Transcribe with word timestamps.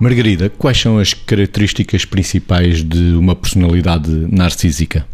Margarida, 0.00 0.48
quais 0.48 0.80
são 0.80 0.98
as 0.98 1.12
características 1.12 2.06
principais 2.06 2.82
de 2.82 3.12
uma 3.12 3.36
personalidade 3.36 4.10
narcísica? 4.30 5.06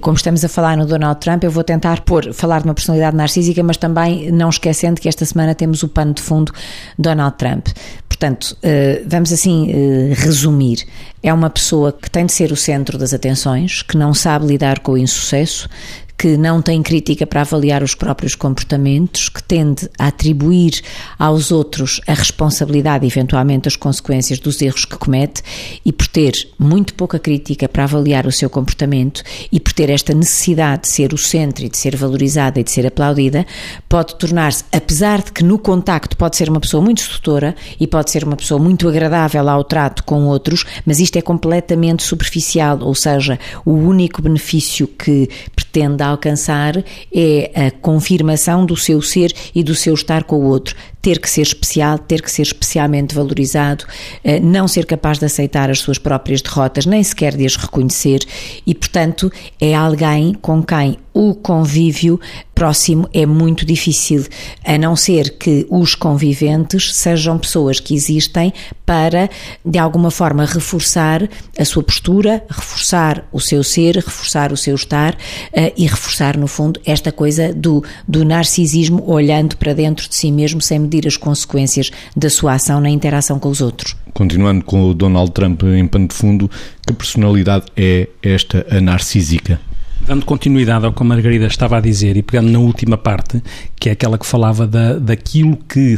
como 0.00 0.16
estamos 0.16 0.44
a 0.44 0.48
falar 0.48 0.76
no 0.76 0.84
Donald 0.84 1.20
Trump, 1.20 1.42
eu 1.44 1.50
vou 1.50 1.64
tentar 1.64 2.00
pôr, 2.00 2.32
falar 2.34 2.60
de 2.60 2.64
uma 2.66 2.74
personalidade 2.74 3.16
narcísica, 3.16 3.62
mas 3.62 3.76
também 3.76 4.30
não 4.30 4.48
esquecendo 4.50 5.00
que 5.00 5.08
esta 5.08 5.24
semana 5.24 5.54
temos 5.54 5.82
o 5.82 5.88
pano 5.88 6.12
de 6.12 6.20
fundo 6.20 6.52
Donald 6.98 7.36
Trump. 7.38 7.68
Portanto, 8.08 8.56
eh, 8.62 9.02
vamos 9.06 9.32
assim 9.32 9.70
eh, 9.70 10.14
resumir. 10.14 10.84
É 11.22 11.32
uma 11.32 11.50
pessoa 11.50 11.92
que 11.92 12.10
tem 12.10 12.26
de 12.26 12.32
ser 12.32 12.52
o 12.52 12.56
centro 12.56 12.98
das 12.98 13.14
atenções, 13.14 13.82
que 13.82 13.96
não 13.96 14.12
sabe 14.12 14.46
lidar 14.46 14.80
com 14.80 14.92
o 14.92 14.98
insucesso, 14.98 15.68
que 16.16 16.36
não 16.36 16.62
tem 16.62 16.82
crítica 16.82 17.26
para 17.26 17.42
avaliar 17.42 17.82
os 17.82 17.94
próprios 17.94 18.34
comportamentos, 18.34 19.28
que 19.28 19.42
tende 19.42 19.88
a 19.98 20.08
atribuir 20.08 20.80
aos 21.18 21.50
outros 21.50 22.00
a 22.06 22.14
responsabilidade, 22.14 23.06
eventualmente 23.06 23.68
as 23.68 23.76
consequências 23.76 24.38
dos 24.38 24.60
erros 24.62 24.84
que 24.84 24.96
comete, 24.96 25.42
e 25.84 25.92
por 25.92 26.06
ter 26.06 26.48
muito 26.58 26.94
pouca 26.94 27.18
crítica 27.18 27.68
para 27.68 27.84
avaliar 27.84 28.26
o 28.26 28.32
seu 28.32 28.48
comportamento 28.48 29.22
e 29.50 29.58
por 29.58 29.72
ter 29.72 29.90
esta 29.90 30.14
necessidade 30.14 30.82
de 30.82 30.88
ser 30.88 31.12
o 31.12 31.18
centro 31.18 31.64
e 31.64 31.68
de 31.68 31.76
ser 31.76 31.96
valorizada 31.96 32.60
e 32.60 32.64
de 32.64 32.70
ser 32.70 32.86
aplaudida, 32.86 33.46
pode 33.88 34.14
tornar-se, 34.16 34.64
apesar 34.72 35.22
de 35.22 35.32
que 35.32 35.44
no 35.44 35.58
contacto 35.58 36.16
pode 36.16 36.36
ser 36.36 36.48
uma 36.48 36.60
pessoa 36.60 36.82
muito 36.82 37.00
sedutora 37.00 37.54
e 37.78 37.86
pode 37.86 38.10
ser 38.10 38.24
uma 38.24 38.36
pessoa 38.36 38.60
muito 38.60 38.88
agradável 38.88 39.48
ao 39.48 39.64
trato 39.64 40.04
com 40.04 40.24
outros, 40.26 40.64
mas 40.86 41.00
isto 41.00 41.16
é 41.16 41.22
completamente 41.22 42.02
superficial, 42.02 42.78
ou 42.80 42.94
seja, 42.94 43.38
o 43.64 43.72
único 43.72 44.22
benefício 44.22 44.86
que 44.86 45.28
pretende 45.74 46.04
alcançar 46.04 46.76
é 47.12 47.66
a 47.66 47.70
confirmação 47.72 48.64
do 48.64 48.76
seu 48.76 49.02
ser 49.02 49.32
e 49.52 49.64
do 49.64 49.74
seu 49.74 49.94
estar 49.94 50.22
com 50.22 50.36
o 50.36 50.44
outro. 50.44 50.76
Ter 51.02 51.18
que 51.18 51.28
ser 51.28 51.42
especial, 51.42 51.98
ter 51.98 52.22
que 52.22 52.30
ser 52.30 52.42
especialmente 52.42 53.14
valorizado, 53.14 53.84
eh, 54.22 54.38
não 54.38 54.68
ser 54.68 54.86
capaz 54.86 55.18
de 55.18 55.26
aceitar 55.26 55.68
as 55.70 55.80
suas 55.80 55.98
próprias 55.98 56.40
derrotas, 56.40 56.86
nem 56.86 57.02
sequer 57.02 57.36
de 57.36 57.44
as 57.44 57.56
reconhecer, 57.56 58.20
e, 58.64 58.74
portanto, 58.74 59.30
é 59.60 59.74
alguém 59.74 60.32
com 60.34 60.62
quem 60.62 60.96
o 61.14 61.32
convívio 61.32 62.20
próximo 62.54 63.08
é 63.14 63.24
muito 63.24 63.64
difícil, 63.64 64.26
a 64.64 64.76
não 64.76 64.96
ser 64.96 65.38
que 65.38 65.66
os 65.70 65.94
conviventes 65.94 66.92
sejam 66.94 67.38
pessoas 67.38 67.78
que 67.78 67.94
existem 67.94 68.52
para, 68.84 69.30
de 69.64 69.78
alguma 69.78 70.10
forma, 70.10 70.44
reforçar 70.44 71.28
a 71.58 71.64
sua 71.64 71.82
postura, 71.82 72.44
reforçar 72.48 73.26
o 73.32 73.40
seu 73.40 73.62
ser, 73.62 73.96
reforçar 73.96 74.52
o 74.52 74.56
seu 74.56 74.74
estar 74.74 75.14
uh, 75.14 75.72
e 75.76 75.86
reforçar, 75.86 76.36
no 76.36 76.46
fundo, 76.46 76.80
esta 76.84 77.12
coisa 77.12 77.52
do, 77.54 77.82
do 78.06 78.24
narcisismo 78.24 79.02
olhando 79.06 79.56
para 79.56 79.72
dentro 79.72 80.08
de 80.08 80.14
si 80.14 80.32
mesmo 80.32 80.60
sem 80.60 80.78
medir 80.78 81.06
as 81.06 81.16
consequências 81.16 81.90
da 82.16 82.28
sua 82.28 82.54
ação 82.54 82.80
na 82.80 82.90
interação 82.90 83.38
com 83.38 83.48
os 83.48 83.60
outros. 83.60 83.96
Continuando 84.12 84.64
com 84.64 84.90
o 84.90 84.94
Donald 84.94 85.32
Trump 85.32 85.62
em 85.62 85.86
pano 85.86 86.08
de 86.08 86.14
fundo, 86.14 86.50
que 86.86 86.92
personalidade 86.92 87.66
é 87.76 88.08
esta 88.22 88.66
a 88.70 88.80
narcísica? 88.80 89.60
Dando 90.06 90.26
continuidade 90.26 90.84
ao 90.84 90.92
que 90.92 91.02
a 91.02 91.06
Margarida 91.06 91.46
estava 91.46 91.78
a 91.78 91.80
dizer 91.80 92.14
e 92.18 92.22
pegando 92.22 92.50
na 92.50 92.58
última 92.58 92.98
parte, 92.98 93.42
que 93.74 93.88
é 93.88 93.92
aquela 93.92 94.18
que 94.18 94.26
falava 94.26 94.66
da, 94.66 94.98
daquilo 94.98 95.56
que, 95.56 95.96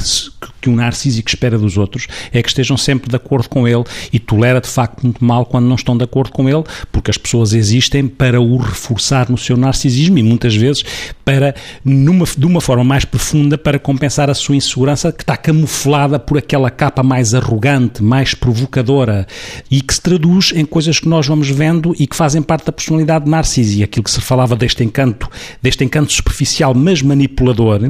que 0.61 0.71
um 0.71 0.77
narcísico 0.77 1.29
espera 1.29 1.59
dos 1.59 1.77
outros, 1.77 2.07
é 2.33 2.41
que 2.41 2.49
estejam 2.49 2.77
sempre 2.77 3.11
de 3.11 3.17
acordo 3.17 3.49
com 3.49 3.67
ele 3.67 3.83
e 4.13 4.21
tolera 4.21 4.61
de 4.61 4.69
facto 4.69 5.03
muito 5.03 5.25
mal 5.25 5.45
quando 5.45 5.67
não 5.67 5.75
estão 5.75 5.97
de 5.97 6.05
acordo 6.05 6.31
com 6.31 6.49
ele, 6.49 6.63
porque 6.93 7.11
as 7.11 7.19
pessoas 7.19 7.53
existem 7.53 8.07
para 8.07 8.41
o 8.41 8.57
reforçar 8.59 9.29
no 9.29 9.37
seu 9.37 9.57
narcisismo 9.57 10.19
e 10.19 10.23
muitas 10.23 10.55
vezes 10.55 10.85
para, 11.25 11.53
numa, 11.85 12.25
de 12.25 12.47
uma 12.47 12.61
forma 12.61 12.85
mais 12.85 13.05
profunda, 13.05 13.59
para 13.59 13.77
compensar 13.77 14.31
a 14.31 14.35
sua 14.35 14.55
insegurança 14.55 15.11
que 15.11 15.25
está 15.25 15.37
camuflada 15.37 16.17
por 16.17 16.39
aquela 16.39 16.71
capa 16.71 17.03
mais 17.03 17.35
arrogante, 17.35 18.05
mais 18.05 18.35
provocadora 18.35 19.27
e 19.69 19.81
que 19.81 19.93
se 19.93 20.01
traduz 20.01 20.53
em 20.55 20.65
coisas 20.65 21.01
que 21.01 21.09
nós 21.09 21.27
vamos 21.27 21.51
vendo 21.51 21.93
e 21.99 22.07
que 22.07 22.15
fazem 22.15 22.41
parte 22.41 22.67
da 22.67 22.73
personalidade 22.73 23.29
narcísica 23.29 23.96
aquilo 23.97 24.05
que 24.05 24.11
se 24.11 24.21
falava 24.21 24.55
deste 24.55 24.85
encanto, 24.85 25.29
deste 25.63 25.83
encanto 25.83 26.13
superficial, 26.13 26.75
mas 26.75 27.01
manipulador. 27.01 27.81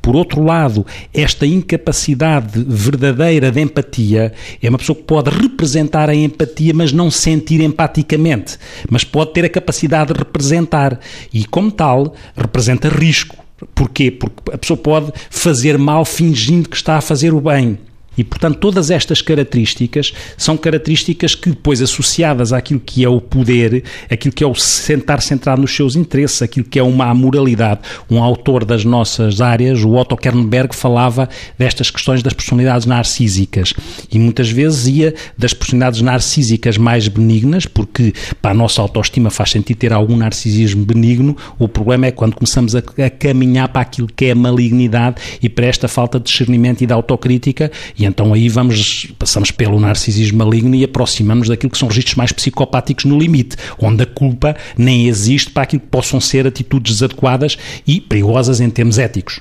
Por 0.00 0.14
outro 0.14 0.42
lado, 0.42 0.86
esta 1.12 1.44
incapacidade 1.46 2.64
verdadeira 2.66 3.50
de 3.50 3.60
empatia 3.60 4.32
é 4.62 4.68
uma 4.68 4.78
pessoa 4.78 4.96
que 4.96 5.02
pode 5.02 5.30
representar 5.30 6.08
a 6.08 6.14
empatia, 6.14 6.72
mas 6.72 6.92
não 6.92 7.10
sentir 7.10 7.60
empaticamente, 7.60 8.56
mas 8.88 9.02
pode 9.02 9.32
ter 9.32 9.44
a 9.44 9.48
capacidade 9.48 10.12
de 10.12 10.18
representar 10.18 11.00
e, 11.32 11.44
como 11.44 11.70
tal, 11.70 12.14
representa 12.36 12.88
risco. 12.88 13.36
Porquê? 13.74 14.10
Porque 14.12 14.52
a 14.52 14.58
pessoa 14.58 14.76
pode 14.76 15.12
fazer 15.30 15.76
mal 15.76 16.04
fingindo 16.04 16.68
que 16.68 16.76
está 16.76 16.96
a 16.96 17.00
fazer 17.00 17.34
o 17.34 17.40
bem. 17.40 17.78
E, 18.18 18.24
portanto, 18.24 18.58
todas 18.58 18.90
estas 18.90 19.22
características 19.22 20.12
são 20.36 20.56
características 20.56 21.36
que, 21.36 21.50
depois, 21.50 21.80
associadas 21.80 22.52
àquilo 22.52 22.80
que 22.80 23.04
é 23.04 23.08
o 23.08 23.20
poder, 23.20 23.84
aquilo 24.10 24.34
que 24.34 24.42
é 24.42 24.46
o 24.46 24.54
sentar 24.56 25.22
centrado 25.22 25.62
nos 25.62 25.74
seus 25.74 25.94
interesses, 25.94 26.42
aquilo 26.42 26.66
que 26.66 26.80
é 26.80 26.82
uma 26.82 27.06
amoralidade. 27.06 27.80
Um 28.10 28.20
autor 28.20 28.64
das 28.64 28.84
nossas 28.84 29.40
áreas, 29.40 29.84
o 29.84 29.94
Otto 29.94 30.16
Kernberg, 30.16 30.74
falava 30.74 31.28
destas 31.56 31.90
questões 31.90 32.22
das 32.22 32.32
personalidades 32.32 32.86
narcísicas. 32.86 33.72
E 34.10 34.18
muitas 34.18 34.50
vezes 34.50 34.88
ia 34.88 35.14
das 35.36 35.54
personalidades 35.54 36.00
narcísicas 36.00 36.76
mais 36.76 37.06
benignas, 37.06 37.66
porque 37.66 38.12
para 38.42 38.50
a 38.50 38.54
nossa 38.54 38.82
autoestima 38.82 39.30
faz 39.30 39.50
sentido 39.50 39.78
ter 39.78 39.92
algum 39.92 40.16
narcisismo 40.16 40.84
benigno. 40.84 41.36
O 41.58 41.68
problema 41.68 42.06
é 42.06 42.10
quando 42.10 42.34
começamos 42.34 42.74
a, 42.74 42.78
a 42.78 43.10
caminhar 43.10 43.68
para 43.68 43.82
aquilo 43.82 44.08
que 44.08 44.24
é 44.24 44.30
a 44.32 44.34
malignidade 44.34 45.16
e 45.40 45.48
para 45.48 45.66
esta 45.66 45.86
falta 45.86 46.18
de 46.18 46.24
discernimento 46.24 46.82
e 46.82 46.86
de 46.86 46.92
autocrítica. 46.92 47.70
E 47.96 48.07
então 48.08 48.32
aí 48.32 48.48
vamos, 48.48 49.06
passamos 49.18 49.50
pelo 49.50 49.78
narcisismo 49.78 50.38
maligno 50.38 50.74
e 50.74 50.84
aproximamos 50.84 51.48
daquilo 51.48 51.70
que 51.70 51.78
são 51.78 51.88
registros 51.88 52.16
mais 52.16 52.32
psicopáticos 52.32 53.04
no 53.04 53.18
limite, 53.18 53.56
onde 53.78 54.02
a 54.02 54.06
culpa 54.06 54.56
nem 54.76 55.06
existe 55.06 55.50
para 55.50 55.64
aquilo 55.64 55.80
que 55.80 55.88
possam 55.88 56.20
ser 56.20 56.46
atitudes 56.46 56.94
desadequadas 56.94 57.56
e 57.86 58.00
perigosas 58.00 58.60
em 58.60 58.70
termos 58.70 58.98
éticos. 58.98 59.40